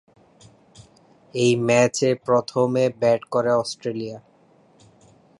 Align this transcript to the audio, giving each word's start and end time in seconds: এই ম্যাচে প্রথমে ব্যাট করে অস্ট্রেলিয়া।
এই 1.33 1.51
ম্যাচে 1.67 2.09
প্রথমে 2.25 2.83
ব্যাট 3.01 3.21
করে 3.25 3.51
অস্ট্রেলিয়া। 3.53 4.17